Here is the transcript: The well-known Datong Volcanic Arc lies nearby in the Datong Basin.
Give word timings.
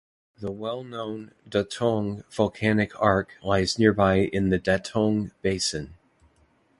The 0.39 0.51
well-known 0.51 1.31
Datong 1.47 2.25
Volcanic 2.31 2.99
Arc 2.99 3.35
lies 3.43 3.77
nearby 3.77 4.15
in 4.33 4.49
the 4.49 4.57
Datong 4.57 5.29
Basin. 5.43 5.93